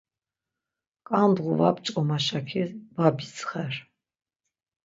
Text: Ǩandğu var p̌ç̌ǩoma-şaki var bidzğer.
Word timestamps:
Ǩandğu 1.07 1.51
var 1.59 1.73
p̌ç̌ǩoma-şaki 1.75 2.63
var 2.95 3.11
bidzğer. 3.17 3.73